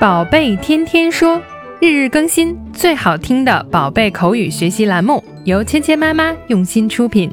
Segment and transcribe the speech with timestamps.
[0.00, 1.42] 宝贝天天说，
[1.80, 7.28] 日日更新，最好听的宝贝口语学习栏目，由芊芊妈妈用心出品。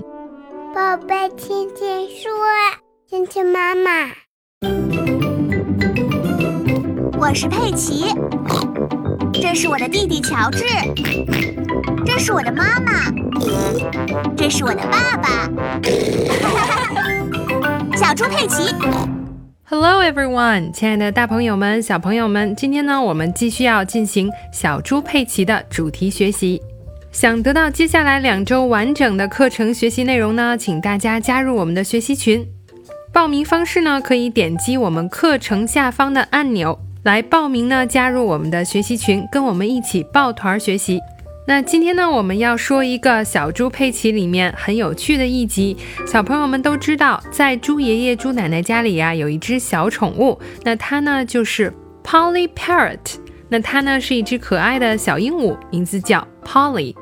[0.74, 2.32] 宝贝天天说，
[3.08, 4.10] 芊芊妈妈，
[7.20, 8.08] 我是佩奇，
[9.32, 10.66] 这是我的弟弟乔治，
[12.04, 12.94] 这是我的妈妈，
[14.36, 15.48] 这是我的爸爸，
[17.96, 18.74] 小猪佩奇。
[19.68, 26.62] Hello everyone，亲爱的大朋友们、小朋友们，今天呢，我们继续要进行小猪佩奇的主题学习。
[27.12, 32.48] 想得到接下来两周完整的课程学习内容呢，请大家加入我们的学习群。
[33.12, 41.02] 报名方式呢，可以点击我们课程下方的按钮来报名呢，加入我们的学习群，跟我们一起抱团学习。
[41.48, 45.78] 那今天呢，我们要说一个小猪佩奇里面很有趣的一集。
[46.08, 51.72] 小朋友们都知道，在猪爷爷、猪奶奶家里呀、有一只小宠物，那它呢就是
[52.04, 53.18] Polly Parrot。
[53.48, 56.96] 那它呢是一只可爱的小鹦鹉，名字叫 Polly。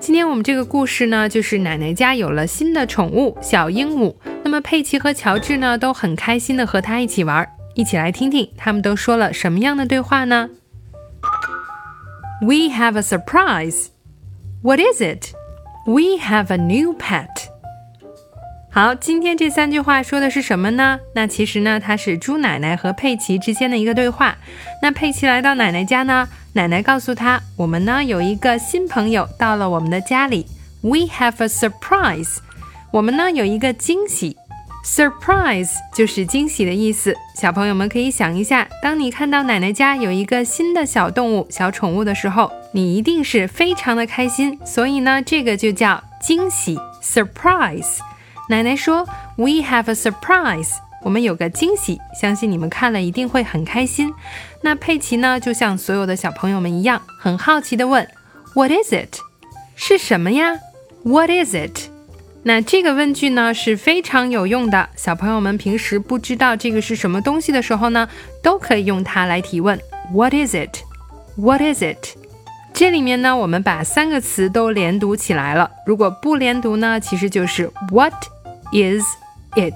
[0.00, 4.12] 今天我们这个故事呢，就是奶奶家有了新的宠物小鹦鹉。
[4.42, 10.50] 那么佩奇和乔治呢都很开心的和它一起玩，一起来听听他们都说了什么样的对话呢
[12.40, 13.88] ？We have a surprise.
[14.62, 15.32] What is it?
[15.86, 17.28] We have a new pet.
[18.70, 21.00] 好，今天这三句话说的是什么呢？
[21.14, 24.36] 那其实呢，它是猪奶奶和佩奇之间的一个对话。
[24.82, 30.46] 那佩奇来到奶奶家呢，奶奶告诉他，我们呢有一个新朋友到了我们的家里。
[30.82, 32.36] We have a surprise.
[32.90, 34.36] 我们呢有一个惊喜。
[34.86, 37.12] Surprise 就是惊喜的意思。
[37.34, 44.56] 小朋友们可以想一下，当你看到奶奶家有一个新的小动物、小宠物的时候，你一定是非常的开心。
[44.64, 47.98] 所以呢，这个就叫惊喜 （surprise）。
[48.48, 49.04] 奶奶说
[49.36, 50.70] ：“We have a surprise。”
[51.02, 54.14] 我们有个惊喜，相信你们看了一定会很开心。
[54.62, 58.08] 那佩奇呢，就像所有的小朋友们一样，很好奇地问
[58.54, 59.18] ：“What is it？”
[59.74, 60.58] 是什么呀
[61.02, 61.95] ？What is it？
[62.48, 68.08] 那这个问句呢是非常有用的，小朋友们平时不知道这个是什么东西的时候呢，
[68.40, 69.76] 都可以用它来提问。
[70.12, 70.78] What is it?
[71.34, 72.14] What is it?
[72.72, 75.68] 这里面呢，我们把三个词都连读起来了。
[75.84, 78.14] 如果不连读呢，其实就是 What
[78.72, 79.02] is
[79.56, 79.74] it？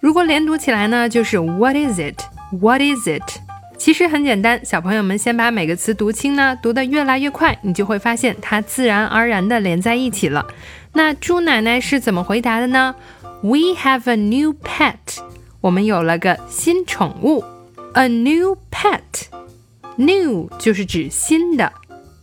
[0.00, 2.22] 如果连读起来呢，就是 What is it?
[2.50, 3.40] What is it?
[3.76, 10.46] 其实很简单，小朋友们先把每个词读清呢，读得越来越快，你就会发现它自然而然地连在一起了。
[10.92, 12.94] 那猪奶奶是怎么回答的呢
[13.42, 15.20] ？We have a new pet，
[15.60, 17.44] 我们有了个新宠物
[17.94, 21.72] ，a new pet，new 就是指新的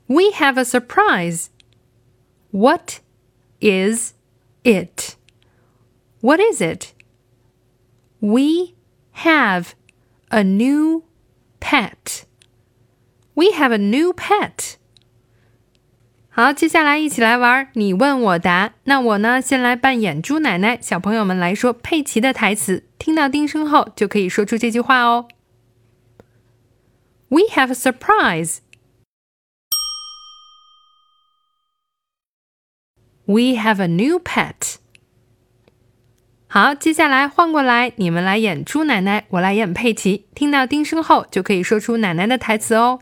[0.07, 1.49] We have a surprise.
[2.51, 3.01] What
[3.61, 4.13] is
[4.63, 5.14] it?
[6.24, 6.94] What is it?
[8.20, 8.76] We
[9.24, 9.70] have
[10.30, 11.04] a new
[11.60, 12.24] pet.
[13.34, 14.76] We have a new pet.
[16.30, 18.76] 好，接下来一起来玩你问我答。
[18.84, 22.86] 那我呢，先来扮演猪奶奶，小朋友们来说佩奇的台词。
[22.98, 25.28] 听到叮声后，就可以说出这句话哦。
[27.30, 28.60] We have a surprise.
[33.26, 34.78] We have a new pet.
[36.55, 40.27] 好，接下来换过来，你们来演猪奶奶，我来演佩奇。
[40.37, 43.01] 听到叮声后，就可以说出奶奶的台词哦。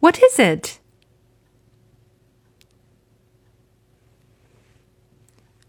[0.00, 0.66] What is it？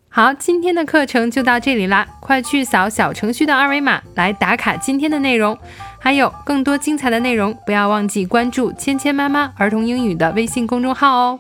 [0.09, 5.57] 好，今天的课程就到这里啦，快去扫小程序的二维码来打卡今天的内容。
[6.01, 11.39] 还有更多精彩的内容，不要忘记关注“芊芊妈妈儿童英语”的微信公众号哦。